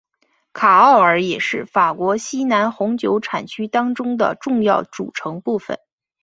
[0.51, 5.77] 卡奥尔也是法国西南红酒产区当中的重要组成部分。